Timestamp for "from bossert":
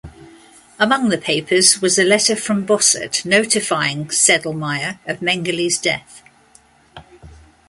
2.35-3.23